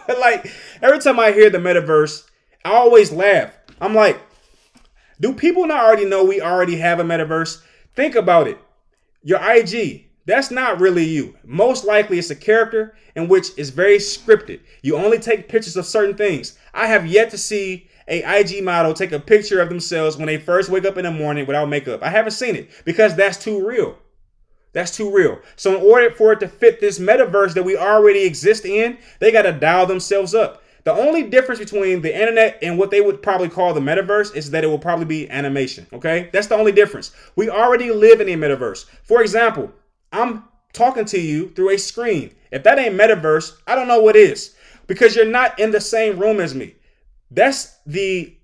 like 0.19 0.51
every 0.81 0.99
time 0.99 1.19
I 1.19 1.31
hear 1.31 1.49
the 1.49 1.57
metaverse, 1.57 2.25
I 2.63 2.71
always 2.73 3.11
laugh. 3.11 3.53
I'm 3.79 3.93
like, 3.93 4.19
do 5.19 5.33
people 5.33 5.65
not 5.67 5.83
already 5.83 6.05
know 6.05 6.23
we 6.23 6.41
already 6.41 6.77
have 6.77 6.99
a 6.99 7.03
metaverse? 7.03 7.61
Think 7.95 8.15
about 8.15 8.47
it. 8.47 8.59
Your 9.23 9.39
IG, 9.41 10.05
that's 10.25 10.51
not 10.51 10.79
really 10.79 11.05
you. 11.05 11.35
Most 11.43 11.85
likely 11.85 12.19
it's 12.19 12.29
a 12.29 12.35
character 12.35 12.95
in 13.15 13.27
which 13.27 13.49
is 13.57 13.69
very 13.69 13.97
scripted. 13.97 14.59
You 14.81 14.97
only 14.97 15.19
take 15.19 15.47
pictures 15.47 15.77
of 15.77 15.85
certain 15.85 16.15
things. 16.15 16.57
I 16.73 16.87
have 16.87 17.07
yet 17.07 17.29
to 17.31 17.37
see 17.37 17.87
a 18.07 18.39
IG 18.39 18.63
model 18.63 18.93
take 18.93 19.11
a 19.11 19.19
picture 19.19 19.61
of 19.61 19.69
themselves 19.69 20.17
when 20.17 20.27
they 20.27 20.37
first 20.37 20.69
wake 20.69 20.85
up 20.85 20.97
in 20.97 21.05
the 21.05 21.11
morning 21.11 21.45
without 21.45 21.69
makeup. 21.69 22.03
I 22.03 22.09
haven't 22.09 22.31
seen 22.31 22.55
it 22.55 22.69
because 22.85 23.15
that's 23.15 23.37
too 23.37 23.65
real. 23.65 23.97
That's 24.75 24.91
too 24.91 25.09
real. 25.09 25.39
So 25.55 25.73
in 25.73 25.81
order 25.81 26.11
for 26.11 26.33
it 26.33 26.41
to 26.41 26.49
fit 26.49 26.81
this 26.81 26.99
metaverse 26.99 27.53
that 27.53 27.63
we 27.63 27.77
already 27.77 28.25
exist 28.25 28.65
in, 28.65 28.97
they 29.19 29.31
got 29.31 29.43
to 29.43 29.53
dial 29.53 29.85
themselves 29.85 30.35
up. 30.35 30.63
The 30.83 30.91
only 30.91 31.23
difference 31.23 31.59
between 31.59 32.01
the 32.01 32.13
internet 32.13 32.59
and 32.61 32.77
what 32.77 32.91
they 32.91 32.99
would 32.99 33.23
probably 33.23 33.47
call 33.47 33.73
the 33.73 33.79
metaverse 33.79 34.35
is 34.35 34.51
that 34.51 34.65
it 34.65 34.67
will 34.67 34.77
probably 34.77 35.05
be 35.05 35.29
animation. 35.29 35.87
Okay, 35.93 36.29
that's 36.33 36.47
the 36.47 36.57
only 36.57 36.73
difference. 36.73 37.15
We 37.37 37.49
already 37.49 37.89
live 37.89 38.19
in 38.19 38.27
a 38.27 38.33
metaverse. 38.33 38.85
For 39.03 39.21
example, 39.21 39.71
I'm 40.11 40.43
talking 40.73 41.05
to 41.05 41.21
you 41.21 41.51
through 41.51 41.69
a 41.69 41.77
screen. 41.77 42.35
If 42.51 42.63
that 42.63 42.77
ain't 42.77 42.99
metaverse, 42.99 43.57
I 43.65 43.75
don't 43.75 43.87
know 43.87 44.01
what 44.01 44.17
is 44.17 44.55
because 44.87 45.15
you're 45.15 45.23
not 45.23 45.57
in 45.57 45.71
the 45.71 45.79
same 45.79 46.19
room 46.19 46.41
as 46.41 46.53
me. 46.53 46.75
That's 47.31 47.77
the 47.85 48.35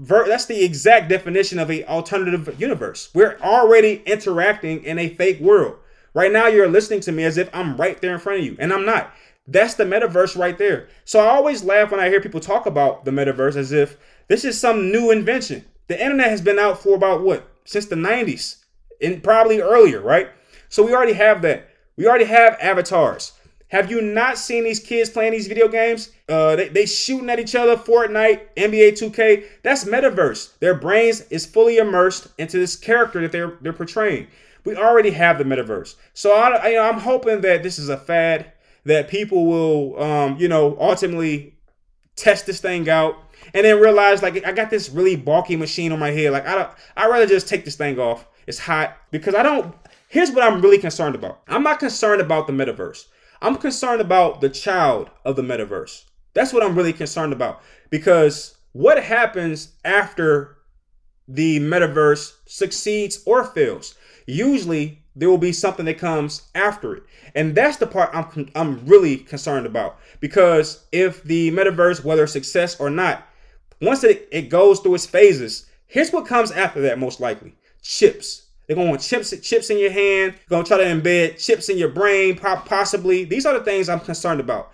ver- 0.00 0.26
that's 0.26 0.46
the 0.46 0.64
exact 0.64 1.08
definition 1.08 1.58
of 1.58 1.70
a 1.70 1.84
alternative 1.84 2.60
universe. 2.60 3.10
We're 3.14 3.38
already 3.40 4.02
interacting 4.06 4.82
in 4.82 4.98
a 4.98 5.14
fake 5.14 5.40
world. 5.40 5.76
Right 6.14 6.32
now 6.32 6.48
you're 6.48 6.68
listening 6.68 7.00
to 7.00 7.12
me 7.12 7.24
as 7.24 7.38
if 7.38 7.48
I'm 7.52 7.76
right 7.76 8.00
there 8.00 8.14
in 8.14 8.20
front 8.20 8.40
of 8.40 8.44
you 8.44 8.56
and 8.58 8.72
I'm 8.72 8.84
not. 8.84 9.12
That's 9.46 9.74
the 9.74 9.84
metaverse 9.84 10.36
right 10.36 10.58
there. 10.58 10.88
So 11.04 11.20
I 11.20 11.28
always 11.28 11.62
laugh 11.62 11.90
when 11.90 12.00
I 12.00 12.08
hear 12.08 12.20
people 12.20 12.40
talk 12.40 12.66
about 12.66 13.04
the 13.04 13.10
metaverse 13.10 13.56
as 13.56 13.72
if 13.72 13.96
this 14.28 14.44
is 14.44 14.58
some 14.58 14.90
new 14.90 15.10
invention. 15.10 15.64
The 15.88 16.00
internet 16.00 16.30
has 16.30 16.40
been 16.40 16.58
out 16.58 16.82
for 16.82 16.94
about 16.94 17.22
what? 17.22 17.48
Since 17.64 17.86
the 17.86 17.96
90s 17.96 18.64
and 19.00 19.22
probably 19.22 19.60
earlier, 19.60 20.00
right? 20.00 20.30
So 20.68 20.84
we 20.84 20.94
already 20.94 21.14
have 21.14 21.42
that. 21.42 21.68
We 21.96 22.06
already 22.06 22.26
have 22.26 22.56
avatars. 22.60 23.32
Have 23.70 23.88
you 23.88 24.02
not 24.02 24.36
seen 24.36 24.64
these 24.64 24.80
kids 24.80 25.10
playing 25.10 25.32
these 25.32 25.46
video 25.46 25.68
games? 25.68 26.10
Uh, 26.28 26.56
they, 26.56 26.68
they 26.68 26.86
shooting 26.86 27.30
at 27.30 27.38
each 27.38 27.54
other, 27.54 27.76
Fortnite, 27.76 28.40
NBA 28.56 28.92
2K. 28.92 29.44
That's 29.62 29.84
metaverse. 29.84 30.58
Their 30.58 30.74
brains 30.74 31.20
is 31.30 31.46
fully 31.46 31.78
immersed 31.78 32.28
into 32.36 32.58
this 32.58 32.74
character 32.74 33.20
that 33.22 33.32
they're 33.32 33.56
they're 33.60 33.72
portraying. 33.72 34.26
We 34.64 34.76
already 34.76 35.10
have 35.12 35.38
the 35.38 35.44
metaverse. 35.44 35.94
So 36.14 36.34
I, 36.34 36.72
I, 36.72 36.88
I'm 36.88 36.98
hoping 36.98 37.40
that 37.42 37.62
this 37.62 37.78
is 37.78 37.88
a 37.88 37.96
fad 37.96 38.52
that 38.84 39.08
people 39.08 39.46
will, 39.46 40.02
um, 40.02 40.36
you 40.36 40.48
know, 40.48 40.76
ultimately 40.80 41.54
test 42.16 42.46
this 42.46 42.60
thing 42.60 42.88
out 42.88 43.16
and 43.54 43.64
then 43.64 43.80
realize 43.80 44.20
like 44.22 44.44
I 44.44 44.52
got 44.52 44.70
this 44.70 44.90
really 44.90 45.16
bulky 45.16 45.54
machine 45.56 45.92
on 45.92 46.00
my 46.00 46.10
head. 46.10 46.32
Like 46.32 46.46
I 46.46 46.56
don't, 46.56 46.70
I'd 46.96 47.08
rather 47.08 47.26
just 47.26 47.48
take 47.48 47.64
this 47.64 47.76
thing 47.76 48.00
off. 48.00 48.26
It's 48.48 48.58
hot 48.58 48.96
because 49.12 49.36
I 49.36 49.44
don't. 49.44 49.74
Here's 50.08 50.32
what 50.32 50.42
I'm 50.42 50.60
really 50.60 50.78
concerned 50.78 51.14
about. 51.14 51.40
I'm 51.46 51.62
not 51.62 51.78
concerned 51.78 52.20
about 52.20 52.48
the 52.48 52.52
metaverse. 52.52 53.06
I'm 53.42 53.56
concerned 53.56 54.00
about 54.00 54.40
the 54.40 54.50
child 54.50 55.10
of 55.24 55.36
the 55.36 55.42
metaverse. 55.42 56.04
That's 56.34 56.52
what 56.52 56.62
I'm 56.62 56.76
really 56.76 56.92
concerned 56.92 57.32
about 57.32 57.62
because 57.88 58.56
what 58.72 59.02
happens 59.02 59.74
after 59.84 60.58
the 61.26 61.58
metaverse 61.60 62.34
succeeds 62.46 63.22
or 63.24 63.44
fails? 63.44 63.94
Usually 64.26 65.02
there 65.16 65.28
will 65.28 65.38
be 65.38 65.52
something 65.52 65.86
that 65.86 65.98
comes 65.98 66.42
after 66.54 66.96
it. 66.96 67.02
And 67.34 67.54
that's 67.54 67.78
the 67.78 67.86
part 67.86 68.10
I'm 68.12 68.50
I'm 68.54 68.84
really 68.86 69.16
concerned 69.16 69.66
about 69.66 69.98
because 70.20 70.84
if 70.92 71.22
the 71.22 71.50
metaverse 71.50 72.04
whether 72.04 72.26
success 72.26 72.78
or 72.78 72.90
not, 72.90 73.26
once 73.80 74.04
it, 74.04 74.28
it 74.30 74.50
goes 74.50 74.80
through 74.80 74.94
its 74.94 75.06
phases, 75.06 75.66
here's 75.86 76.12
what 76.12 76.26
comes 76.26 76.50
after 76.50 76.80
that 76.82 76.98
most 76.98 77.20
likely. 77.20 77.54
Chips. 77.82 78.42
They're 78.70 78.76
going 78.76 78.86
to 78.86 78.90
want 78.90 79.02
chips, 79.02 79.36
chips 79.40 79.68
in 79.70 79.80
your 79.80 79.90
hand. 79.90 80.34
They're 80.34 80.48
Going 80.48 80.62
to 80.62 80.68
try 80.68 80.78
to 80.78 80.84
embed 80.84 81.44
chips 81.44 81.68
in 81.68 81.76
your 81.76 81.88
brain, 81.88 82.36
possibly. 82.36 83.24
These 83.24 83.44
are 83.44 83.58
the 83.58 83.64
things 83.64 83.88
I'm 83.88 83.98
concerned 83.98 84.38
about. 84.38 84.70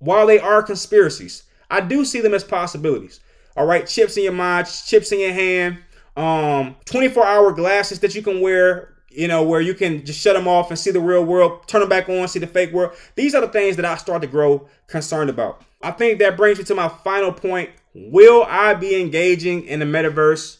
While 0.00 0.26
they 0.26 0.40
are 0.40 0.60
conspiracies, 0.60 1.44
I 1.70 1.82
do 1.82 2.04
see 2.04 2.20
them 2.20 2.34
as 2.34 2.42
possibilities. 2.42 3.20
All 3.56 3.64
right, 3.64 3.86
chips 3.86 4.16
in 4.16 4.24
your 4.24 4.32
mind, 4.32 4.66
chips 4.66 5.12
in 5.12 5.20
your 5.20 5.32
hand, 5.32 5.78
um, 6.16 6.74
24 6.86 7.24
hour 7.24 7.52
glasses 7.52 8.00
that 8.00 8.16
you 8.16 8.22
can 8.22 8.40
wear, 8.40 8.96
you 9.08 9.28
know, 9.28 9.44
where 9.44 9.60
you 9.60 9.72
can 9.72 10.04
just 10.04 10.18
shut 10.18 10.34
them 10.34 10.48
off 10.48 10.70
and 10.70 10.78
see 10.78 10.90
the 10.90 10.98
real 10.98 11.24
world, 11.24 11.64
turn 11.68 11.78
them 11.78 11.88
back 11.88 12.08
on, 12.08 12.26
see 12.26 12.40
the 12.40 12.46
fake 12.48 12.72
world. 12.72 12.96
These 13.14 13.36
are 13.36 13.40
the 13.40 13.52
things 13.52 13.76
that 13.76 13.84
I 13.84 13.98
start 13.98 14.22
to 14.22 14.26
grow 14.26 14.66
concerned 14.88 15.30
about. 15.30 15.62
I 15.80 15.92
think 15.92 16.18
that 16.18 16.36
brings 16.36 16.58
me 16.58 16.64
to 16.64 16.74
my 16.74 16.88
final 16.88 17.30
point. 17.30 17.70
Will 17.94 18.44
I 18.48 18.74
be 18.74 19.00
engaging 19.00 19.62
in 19.62 19.78
the 19.78 19.86
metaverse? 19.86 20.56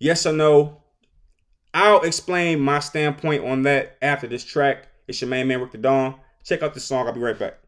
Yes 0.00 0.26
or 0.26 0.32
no? 0.32 0.78
I'll 1.74 2.02
explain 2.02 2.60
my 2.60 2.80
standpoint 2.80 3.44
on 3.44 3.62
that 3.62 3.98
after 4.02 4.26
this 4.26 4.44
track. 4.44 4.88
It's 5.06 5.20
your 5.20 5.28
main 5.28 5.48
man, 5.48 5.60
Rick 5.60 5.72
Da 5.72 5.80
Don. 5.80 6.14
Check 6.44 6.62
out 6.62 6.74
this 6.74 6.84
song. 6.84 7.06
I'll 7.06 7.12
be 7.12 7.20
right 7.20 7.38
back. 7.38 7.58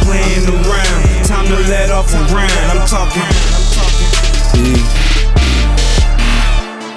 Playing 0.00 0.48
around. 0.48 1.24
Time 1.26 1.44
to 1.44 1.56
let 1.68 1.90
off 1.90 2.08
the 2.08 2.16
round 2.32 2.50
I'm 2.72 2.86
talking, 2.88 3.20
mm. 3.20 3.52
I'm 3.52 3.66
talking 3.76 4.08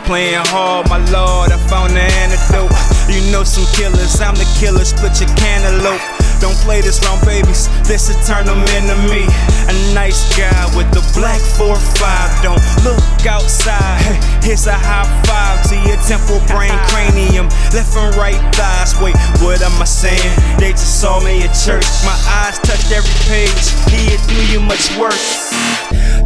Playin' 0.06 0.46
hard, 0.48 0.90
my 0.90 0.98
lord, 1.12 1.52
I 1.52 1.58
found 1.68 1.92
the 1.92 2.02
antidote. 2.02 2.72
You 3.12 3.30
know 3.32 3.44
some 3.44 3.68
killers, 3.76 4.22
I'm 4.22 4.36
the 4.36 4.48
killer, 4.58 4.86
split 4.86 5.20
your 5.20 5.30
cantaloupe. 5.36 6.21
Don't 6.42 6.58
play 6.66 6.82
this 6.82 6.98
round, 7.06 7.22
babies. 7.24 7.70
This 7.88 8.10
will 8.10 8.18
turn 8.26 8.48
them 8.50 8.66
into 8.74 8.98
me. 9.14 9.30
A 9.70 9.76
nice 9.94 10.26
guy 10.36 10.66
with 10.76 10.90
the 10.90 11.06
black 11.14 11.40
4-5. 11.54 12.42
Don't 12.42 12.58
look 12.82 12.98
outside. 13.30 14.02
Here's 14.42 14.66
a 14.66 14.74
high 14.74 15.06
five 15.30 15.62
to 15.70 15.76
your 15.88 16.02
temple 16.02 16.42
brain 16.50 16.74
cranium. 16.90 17.46
Left 17.70 17.96
and 17.96 18.16
right 18.16 18.42
thighs. 18.56 18.98
Wait, 19.00 19.16
what 19.46 19.62
am 19.62 19.80
I 19.80 19.86
saying? 19.86 20.34
They 20.58 20.72
just 20.72 21.00
saw 21.00 21.22
me 21.22 21.44
at 21.44 21.54
church. 21.54 21.86
My 22.02 22.18
eyes 22.42 22.58
touched 22.58 22.92
every 22.92 23.14
page. 23.30 23.70
He'd 23.94 24.18
do 24.26 24.42
you 24.52 24.60
much 24.60 24.90
work. 24.98 25.14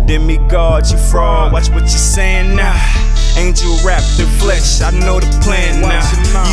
Demigod, 0.08 0.90
you 0.90 0.98
fraud. 0.98 1.52
Watch 1.52 1.68
what 1.70 1.82
you're 1.82 1.90
saying 1.90 2.56
now. 2.56 3.15
Angel 3.38 3.76
wrapped 3.84 4.16
in 4.20 4.28
flesh, 4.40 4.80
I 4.82 4.92
know 4.92 5.20
the 5.20 5.28
plan 5.44 5.82
now. 5.82 6.00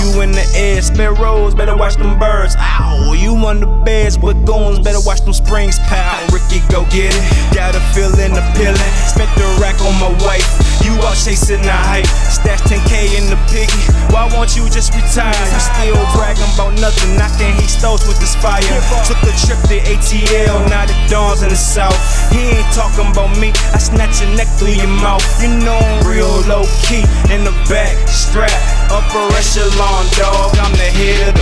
You 0.03 0.21
in 0.23 0.33
the 0.33 0.43
air, 0.55 0.83
sparrows, 0.83 1.55
better 1.55 1.77
watch 1.77 1.95
them 1.95 2.19
birds. 2.19 2.57
Ow, 2.59 3.15
you 3.15 3.35
on 3.47 3.61
the 3.61 3.71
beds 3.87 4.19
with 4.19 4.45
goons, 4.45 4.81
better 4.81 4.99
watch 5.07 5.23
them 5.23 5.33
springs 5.33 5.79
pal. 5.87 6.19
Ricky, 6.35 6.59
go 6.75 6.83
get 6.91 7.15
it. 7.15 7.25
Got 7.55 7.79
a 7.79 7.83
feeling 7.95 8.35
appealing. 8.35 8.93
Spent 9.07 9.31
the 9.39 9.47
rack 9.63 9.79
on 9.87 9.95
my 10.03 10.11
wife. 10.27 10.43
You 10.83 10.99
all 11.07 11.15
chasing 11.15 11.63
the 11.63 11.71
hype. 11.71 12.11
Stash 12.27 12.67
10k 12.67 13.15
in 13.15 13.31
the 13.31 13.39
piggy. 13.47 13.79
Why 14.11 14.27
won't 14.35 14.59
you 14.59 14.67
just 14.67 14.91
retire? 14.91 15.31
You 15.31 15.61
still 15.63 16.03
bragging 16.19 16.51
about 16.59 16.75
nothing, 16.83 17.15
knocking 17.15 17.55
he 17.63 17.71
stoves 17.71 18.03
with 18.11 18.19
this 18.19 18.35
fire. 18.35 18.59
Took 19.07 19.23
a 19.23 19.33
trip 19.39 19.63
to 19.71 19.79
ATL, 19.87 20.67
now 20.67 20.85
the 20.87 20.97
dawn's 21.07 21.47
in 21.47 21.51
the 21.51 21.57
south. 21.57 21.95
He 22.35 22.59
ain't 22.59 22.71
talking 22.75 23.07
about 23.07 23.31
me. 23.39 23.55
I 23.71 23.79
snatch 23.79 24.19
your 24.19 24.35
neck 24.35 24.51
through 24.59 24.75
your 24.75 24.91
mouth. 24.99 25.23
You 25.39 25.55
know 25.63 25.79
I'm 25.79 26.03
real 26.11 26.27
low 26.51 26.67
key 26.81 27.05
in 27.33 27.45
the 27.45 27.53
back 27.69 27.97
strap. 28.09 28.53
Upper 28.91 29.25
echelon, 29.37 30.07
dog. 30.17 30.57
I'm 30.59 30.73
the 30.73 30.91
head 30.91 31.29
of 31.29 31.35
the 31.35 31.42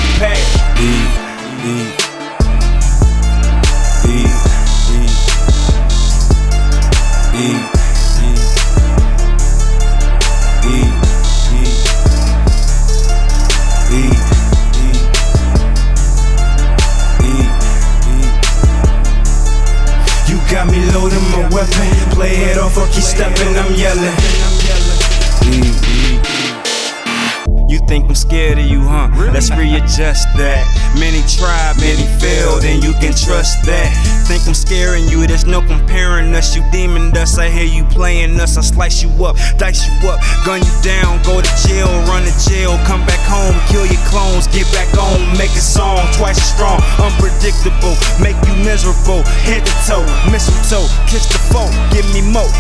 trust 33.51 33.67
that. 33.67 33.91
Think 34.27 34.47
I'm 34.47 34.55
scaring 34.55 35.09
you, 35.09 35.27
there's 35.27 35.47
no 35.47 35.61
comparing 35.61 36.35
us. 36.35 36.55
You 36.55 36.63
demon 36.71 37.11
dust, 37.11 37.39
I 37.39 37.49
hear 37.49 37.67
you 37.67 37.85
playing 37.85 38.39
us. 38.41 38.57
I 38.57 38.63
slice 38.63 39.03
you 39.03 39.11
up, 39.25 39.37
dice 39.59 39.87
you 39.87 40.09
up, 40.09 40.21
gun 40.45 40.61
you 40.63 40.75
down, 40.83 41.23
go 41.23 41.41
to 41.41 41.53
jail, 41.67 41.89
run 42.07 42.23
to 42.25 42.35
jail, 42.49 42.79
come 42.87 43.05
back 43.07 43.21
home, 43.27 43.55
kill 43.69 43.87
your 43.87 44.03
clones, 44.07 44.47
get 44.49 44.71
back 44.73 44.91
on, 44.99 45.19
make 45.39 45.51
a 45.51 45.65
song 45.65 45.99
twice 46.15 46.39
as 46.39 46.51
strong, 46.55 46.79
unpredictable, 47.03 47.97
make 48.21 48.39
you 48.47 48.55
miserable, 48.63 49.23
head 49.47 49.65
to 49.67 49.75
toe, 49.87 50.07
mistletoe, 50.31 50.87
kiss 51.07 51.27
the 51.27 51.39
foe, 51.51 51.71
give 51.91 52.07
me 52.15 52.23
more. 52.23 52.51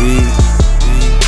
Mm, 0.00 0.20
mm. 0.20 1.21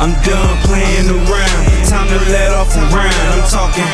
I'm 0.00 0.16
done 0.24 0.56
playing 0.64 1.12
around. 1.12 1.62
Time 1.84 2.08
to 2.08 2.16
let 2.32 2.52
off 2.56 2.72
a 2.74 2.80
round. 2.88 3.12
I'm 3.36 3.44
talking. 3.52 3.84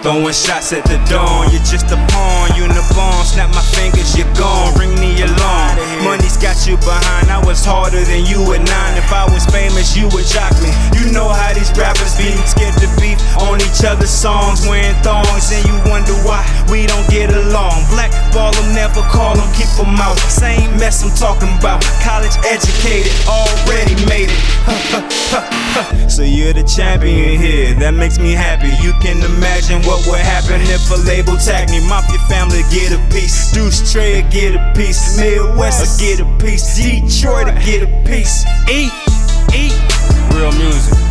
Throwing 0.00 0.32
shots 0.32 0.72
at 0.72 0.80
the 0.88 0.96
dawn, 1.04 1.52
you're 1.52 1.60
just 1.68 1.92
a 1.92 2.00
pawn. 2.08 2.56
You 2.56 2.64
the 2.64 2.80
bomb, 2.96 3.20
snap 3.28 3.52
my 3.52 3.60
fingers, 3.76 4.16
you're 4.16 4.32
gone. 4.40 4.72
Ring 4.80 4.96
the 4.96 5.28
alarm. 5.28 5.76
Money's 6.00 6.40
got 6.40 6.56
you 6.64 6.80
behind. 6.80 7.28
I 7.28 7.44
was 7.44 7.60
harder 7.60 8.00
than 8.08 8.24
you 8.24 8.40
at 8.56 8.64
nine. 8.64 8.96
If 8.96 9.12
I 9.12 9.28
was 9.28 9.44
famous, 9.44 9.92
you 9.92 10.08
would 10.16 10.24
jock 10.24 10.56
me. 10.64 10.72
You 10.96 11.12
know 11.12 11.28
how 11.28 11.52
these 11.52 11.68
rappers 11.76 12.16
be 12.16 12.32
scared 12.48 12.72
to 12.80 12.88
beef 12.96 13.20
on 13.36 13.60
each 13.60 13.84
other's 13.84 14.08
songs, 14.08 14.64
wearing 14.64 14.96
thongs, 15.04 15.52
and 15.52 15.60
you 15.68 15.76
wonder 16.10 16.28
why 16.28 16.44
we 16.70 16.86
don't 16.86 17.08
get 17.08 17.30
along. 17.30 17.84
Black 17.90 18.10
ball 18.32 18.52
them, 18.52 18.74
never 18.74 19.02
call 19.10 19.36
them, 19.36 19.48
keep 19.54 19.68
them 19.76 19.94
out. 19.96 20.18
Same 20.18 20.70
mess 20.78 21.02
I'm 21.02 21.14
talking 21.16 21.48
about. 21.58 21.82
College 22.02 22.36
educated, 22.46 23.12
already 23.26 23.94
made 24.06 24.30
it. 24.30 26.10
so 26.10 26.22
you're 26.22 26.52
the 26.52 26.64
champion 26.64 27.40
here, 27.40 27.74
that 27.74 27.94
makes 27.94 28.18
me 28.18 28.32
happy. 28.32 28.70
You 28.82 28.92
can 29.00 29.18
imagine 29.36 29.82
what 29.82 30.06
would 30.06 30.20
happen 30.20 30.60
if 30.62 30.90
a 30.90 30.98
label 31.06 31.36
tagged 31.36 31.70
me. 31.70 31.80
Mafia 31.88 32.18
family 32.28 32.62
get 32.70 32.92
a 32.92 33.00
piece, 33.12 33.52
Deuce 33.52 33.92
Trey 33.92 34.22
get 34.30 34.54
a 34.54 34.72
piece, 34.76 35.18
Midwest 35.18 36.00
get 36.00 36.20
a 36.20 36.26
piece, 36.38 36.76
Detroit 36.76 37.46
get 37.64 37.82
a 37.82 37.90
piece. 38.04 38.44
Eat, 38.68 38.92
eat. 39.54 39.74
Real 40.34 40.52
music. 40.52 41.09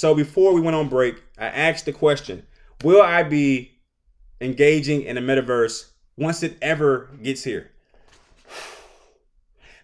So 0.00 0.14
before 0.14 0.54
we 0.54 0.62
went 0.62 0.74
on 0.74 0.88
break, 0.88 1.22
I 1.36 1.48
asked 1.48 1.84
the 1.84 1.92
question: 1.92 2.46
Will 2.82 3.02
I 3.02 3.22
be 3.22 3.72
engaging 4.40 5.02
in 5.02 5.16
the 5.16 5.20
metaverse 5.20 5.90
once 6.16 6.42
it 6.42 6.56
ever 6.62 7.10
gets 7.22 7.44
here? 7.44 7.70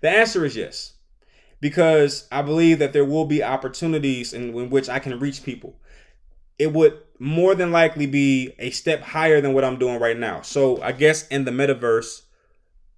The 0.01 0.09
answer 0.09 0.47
is 0.47 0.57
yes, 0.57 0.95
because 1.61 2.27
I 2.33 2.41
believe 2.41 2.79
that 2.79 2.95
there 2.95 3.05
will 3.05 3.27
be 3.27 3.43
opportunities 3.43 4.33
in, 4.33 4.57
in 4.57 4.71
which 4.71 4.89
I 4.89 5.01
can 5.01 5.21
reach 5.21 5.45
people. 5.45 5.79
It 6.59 6.73
would 6.73 6.99
more 7.19 7.55
than 7.55 7.71
likely 7.71 8.07
be 8.07 8.55
a 8.59 8.71
step 8.71 9.03
higher 9.03 9.43
than 9.43 9.53
what 9.53 9.65
I'm 9.65 9.79
doing 9.79 10.01
right 10.01 10.17
now. 10.17 10.41
So 10.41 10.81
I 10.81 10.93
guess 10.93 11.29
in 11.29 11.45
the 11.45 11.51
metaverse, 11.51 12.23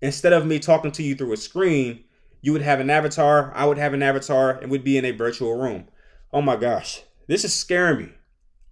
instead 0.01 0.33
of 0.33 0.47
me 0.47 0.61
talking 0.61 0.93
to 0.93 1.03
you 1.03 1.17
through 1.17 1.33
a 1.33 1.37
screen, 1.37 2.05
you 2.43 2.53
would 2.53 2.63
have 2.63 2.79
an 2.79 2.91
avatar, 2.91 3.53
I 3.57 3.67
would 3.67 3.79
have 3.79 3.93
an 3.93 4.05
avatar, 4.05 4.53
and 4.53 4.71
we'd 4.71 4.85
be 4.85 4.97
in 4.97 5.05
a 5.05 5.11
virtual 5.11 5.59
room. 5.59 5.89
Oh 6.33 6.43
my 6.43 6.55
gosh, 6.55 7.03
this 7.29 7.45
is 7.45 7.55
scaring 7.55 8.07
me. 8.07 8.13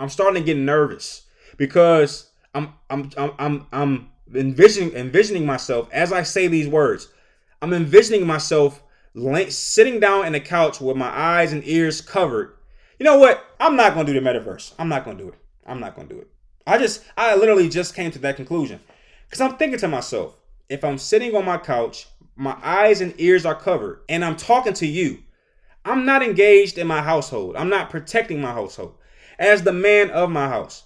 I'm 0.00 0.08
starting 0.08 0.42
to 0.42 0.46
get 0.46 0.56
nervous 0.56 1.26
because 1.56 2.30
I'm 2.54 2.74
I'm 2.90 3.10
I'm 3.16 3.32
I'm, 3.38 3.66
I'm 3.72 4.10
envisioning 4.34 4.94
envisioning 4.94 5.46
myself 5.46 5.88
as 5.92 6.12
I 6.12 6.24
say 6.24 6.48
these 6.48 6.66
words. 6.66 7.12
I'm 7.62 7.72
envisioning 7.72 8.26
myself 8.26 8.82
sitting 9.48 10.00
down 10.00 10.26
in 10.26 10.34
a 10.34 10.40
couch 10.40 10.80
with 10.80 10.96
my 10.96 11.08
eyes 11.08 11.52
and 11.52 11.66
ears 11.66 12.00
covered. 12.00 12.56
You 12.98 13.04
know 13.04 13.18
what? 13.18 13.44
I'm 13.60 13.76
not 13.76 13.94
gonna 13.94 14.06
do 14.06 14.18
the 14.18 14.20
metaverse. 14.20 14.74
I'm 14.78 14.88
not 14.88 15.04
gonna 15.04 15.18
do 15.18 15.28
it. 15.28 15.38
I'm 15.64 15.80
not 15.80 15.94
gonna 15.94 16.08
do 16.08 16.18
it. 16.18 16.28
I 16.66 16.78
just 16.78 17.04
I 17.16 17.36
literally 17.36 17.68
just 17.68 17.94
came 17.94 18.10
to 18.10 18.18
that 18.20 18.36
conclusion 18.36 18.80
because 19.26 19.40
I'm 19.40 19.56
thinking 19.56 19.78
to 19.80 19.88
myself, 19.88 20.36
if 20.68 20.84
I'm 20.84 20.98
sitting 20.98 21.34
on 21.36 21.44
my 21.44 21.58
couch, 21.58 22.08
my 22.36 22.56
eyes 22.62 23.00
and 23.00 23.14
ears 23.18 23.46
are 23.46 23.54
covered, 23.54 24.02
and 24.08 24.24
I'm 24.24 24.36
talking 24.36 24.74
to 24.74 24.86
you, 24.86 25.22
I'm 25.86 26.04
not 26.04 26.22
engaged 26.22 26.78
in 26.78 26.88
my 26.88 27.00
household. 27.00 27.54
I'm 27.56 27.68
not 27.68 27.90
protecting 27.90 28.40
my 28.40 28.52
household. 28.52 28.96
As 29.38 29.62
the 29.62 29.72
man 29.72 30.10
of 30.10 30.30
my 30.30 30.48
house, 30.48 30.82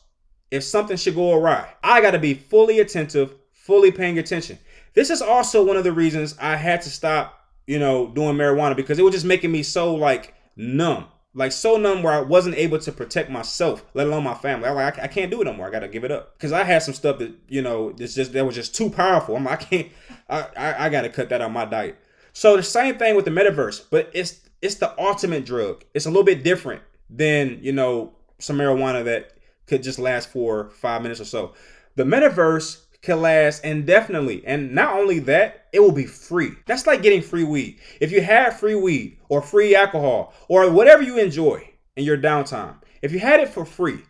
if 0.51 0.63
something 0.63 0.97
should 0.97 1.15
go 1.15 1.33
awry, 1.33 1.73
I 1.83 2.03
got 2.03 2.11
to 2.11 2.19
be 2.19 2.35
fully 2.35 2.81
attentive, 2.81 3.35
fully 3.53 3.91
paying 3.91 4.19
attention. 4.19 4.59
This 4.93 5.09
is 5.09 5.23
also 5.23 5.65
one 5.65 5.79
of 5.79 5.85
the 5.85 5.93
reasons 5.93 6.37
I 6.39 6.57
had 6.57 6.83
to 6.83 6.91
stop, 6.91 7.49
you 7.67 7.79
know, 7.79 8.09
doing 8.09 8.37
marijuana 8.37 8.77
because 8.77 8.99
it 8.99 9.03
was 9.03 9.15
just 9.15 9.25
making 9.25 9.51
me 9.51 9.63
so 9.63 9.95
like 9.95 10.35
numb, 10.55 11.07
like 11.33 11.53
so 11.53 11.79
numb 11.79 12.03
where 12.03 12.13
I 12.13 12.21
wasn't 12.21 12.57
able 12.57 12.79
to 12.81 12.93
protect 12.93 13.31
myself, 13.31 13.83
let 13.95 14.07
alone 14.07 14.25
my 14.25 14.35
family. 14.35 14.69
I 14.69 14.73
like 14.73 14.99
I 14.99 15.07
can't 15.07 15.31
do 15.31 15.41
it 15.41 15.45
no. 15.45 15.63
I 15.63 15.71
got 15.71 15.81
to 15.81 15.89
give 15.89 16.05
it 16.05 16.13
up 16.13 16.37
because 16.37 16.53
I 16.53 16.65
had 16.65 16.83
some 16.83 16.95
stuff 16.95 17.19
that 17.21 17.33
you 17.49 17.63
know, 17.63 17.95
it's 17.99 18.15
just 18.15 18.35
that 18.35 18.45
was 18.45 18.55
just 18.55 18.75
too 18.75 18.91
powerful. 18.91 19.37
I'm 19.37 19.45
like, 19.45 19.63
I 19.63 19.65
can't, 19.65 19.89
I 20.29 20.47
I, 20.57 20.87
I 20.87 20.89
got 20.91 21.03
to 21.03 21.09
cut 21.09 21.31
that 21.31 21.41
out 21.41 21.47
of 21.47 21.53
my 21.53 21.65
diet. 21.65 21.97
So 22.33 22.57
the 22.57 22.63
same 22.63 22.99
thing 22.99 23.17
with 23.17 23.25
the 23.25 23.31
metaverse, 23.31 23.87
but 23.91 24.11
it's 24.13 24.41
it's 24.63 24.77
the 24.77 24.99
ultimate 25.01 25.45
drug. 25.45 25.85
It's 25.95 26.07
a 26.07 26.11
little 26.11 26.25
bit 26.25 26.43
different 26.43 26.83
than 27.09 27.59
you 27.63 27.73
know 27.73 28.13
some 28.39 28.59
marijuana 28.59 29.05
that 29.05 29.33
could 29.67 29.83
just 29.83 29.99
last 29.99 30.31
for 30.31 30.71
five 30.71 31.03
minutes 31.03 31.21
or 31.21 31.25
so. 31.25 31.55
The 31.97 32.05
metaverse 32.05 32.83
can 33.03 33.23
last 33.23 33.65
indefinitely, 33.65 34.43
and 34.47 34.73
not 34.75 34.95
only 34.95 35.21
that, 35.21 35.69
it 35.73 35.81
will 35.81 35.93
be 35.93 36.07
free. 36.07 36.51
That's 36.67 36.87
like 36.87 37.03
getting 37.03 37.23
free 37.23 37.45
weed. 37.45 37.79
If 38.01 38.13
you 38.13 38.21
had 38.21 38.51
free 38.51 38.75
weed 38.75 39.19
or 39.29 39.41
free 39.41 39.75
alcohol 39.75 40.35
or 40.49 40.71
whatever 40.71 41.03
you 41.03 41.19
enjoy 41.19 41.71
in 41.97 42.05
your 42.05 42.19
downtime, 42.19 42.77
if 43.01 43.13
you 43.13 43.19
had 43.19 43.41
it 43.41 43.49
for 43.49 43.65
free, 43.65 44.01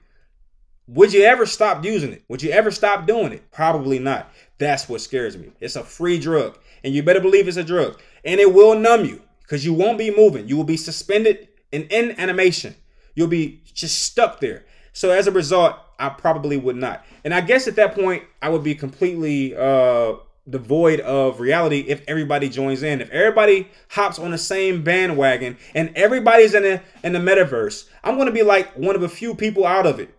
would 0.88 1.12
you 1.12 1.22
ever 1.22 1.46
stop 1.46 1.84
using 1.84 2.12
it? 2.12 2.24
Would 2.28 2.42
you 2.42 2.50
ever 2.50 2.72
stop 2.72 3.06
doing 3.06 3.32
it? 3.32 3.48
Probably 3.52 4.00
not. 4.00 4.32
That's 4.58 4.88
what 4.88 5.00
scares 5.00 5.38
me. 5.38 5.52
It's 5.60 5.76
a 5.76 5.84
free 5.84 6.18
drug, 6.18 6.58
and 6.82 6.92
you 6.92 7.04
better 7.04 7.20
believe 7.20 7.46
it's 7.46 7.56
a 7.56 7.64
drug, 7.64 8.00
and 8.24 8.40
it 8.40 8.52
will 8.52 8.76
numb 8.76 9.04
you 9.04 9.22
because 9.50 9.64
you 9.64 9.74
won't 9.74 9.98
be 9.98 10.14
moving. 10.14 10.48
You 10.48 10.56
will 10.56 10.62
be 10.62 10.76
suspended 10.76 11.48
in, 11.72 11.82
in 11.88 12.12
animation. 12.20 12.76
You'll 13.16 13.26
be 13.26 13.62
just 13.74 14.04
stuck 14.04 14.38
there. 14.38 14.64
So 14.92 15.10
as 15.10 15.26
a 15.26 15.32
result, 15.32 15.74
I 15.98 16.08
probably 16.10 16.56
would 16.56 16.76
not. 16.76 17.04
And 17.24 17.34
I 17.34 17.40
guess 17.40 17.66
at 17.66 17.74
that 17.74 17.96
point, 17.96 18.22
I 18.40 18.48
would 18.48 18.62
be 18.62 18.76
completely 18.76 19.56
uh, 19.56 20.14
devoid 20.48 21.00
of 21.00 21.40
reality 21.40 21.80
if 21.80 22.00
everybody 22.06 22.48
joins 22.48 22.84
in. 22.84 23.00
If 23.00 23.10
everybody 23.10 23.68
hops 23.88 24.20
on 24.20 24.30
the 24.30 24.38
same 24.38 24.84
bandwagon 24.84 25.58
and 25.74 25.90
everybody's 25.96 26.54
in 26.54 26.62
the 26.62 26.80
in 27.02 27.12
the 27.12 27.18
metaverse, 27.18 27.88
I'm 28.04 28.16
gonna 28.16 28.30
be 28.30 28.44
like 28.44 28.72
one 28.76 28.94
of 28.94 29.02
a 29.02 29.08
few 29.08 29.34
people 29.34 29.66
out 29.66 29.84
of 29.84 29.98
it. 29.98 30.14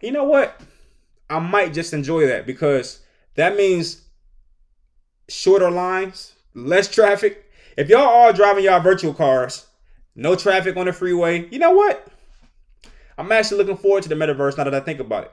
You 0.00 0.12
know 0.12 0.24
what? 0.24 0.58
I 1.28 1.40
might 1.40 1.74
just 1.74 1.92
enjoy 1.92 2.26
that 2.26 2.46
because 2.46 3.00
that 3.34 3.54
means 3.54 4.00
shorter 5.28 5.70
lines, 5.70 6.32
less 6.54 6.88
traffic. 6.88 7.50
If 7.76 7.88
y'all 7.88 8.00
all 8.00 8.32
driving 8.32 8.64
y'all 8.64 8.80
virtual 8.80 9.14
cars, 9.14 9.66
no 10.14 10.34
traffic 10.34 10.76
on 10.76 10.86
the 10.86 10.92
freeway, 10.92 11.48
you 11.48 11.58
know 11.58 11.70
what? 11.70 12.06
I'm 13.16 13.32
actually 13.32 13.58
looking 13.58 13.76
forward 13.76 14.02
to 14.02 14.08
the 14.08 14.14
metaverse 14.14 14.58
now 14.58 14.64
that 14.64 14.74
I 14.74 14.80
think 14.80 15.00
about 15.00 15.24
it. 15.24 15.32